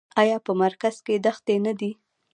آیا 0.21 0.37
په 0.45 0.51
مرکز 0.63 0.95
کې 1.05 1.15
دښتې 1.25 1.55
نه 1.65 1.73
دي؟ 1.79 1.91